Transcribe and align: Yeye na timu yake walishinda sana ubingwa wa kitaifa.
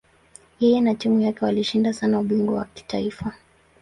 Yeye 0.59 0.81
na 0.81 0.95
timu 0.95 1.21
yake 1.21 1.45
walishinda 1.45 1.93
sana 1.93 2.19
ubingwa 2.19 2.55
wa 2.55 2.65
kitaifa. 2.65 3.33